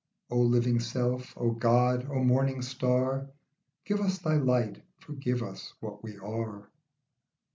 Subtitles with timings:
[0.31, 3.29] O living self, O God, O morning star,
[3.85, 6.71] Give us thy light, forgive us what we are.